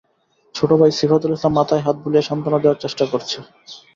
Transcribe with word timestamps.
ছোট 0.55 0.69
ভাই 0.79 0.91
সিফাতুল 0.99 1.31
ইসলাম 1.33 1.53
মাথায় 1.59 1.83
হাত 1.85 1.95
বুলিয়ে 2.03 2.27
সান্ত্বনা 2.27 2.59
দেওয়ার 2.59 2.81
চেষ্টা 2.83 3.03
করছে। 3.11 3.37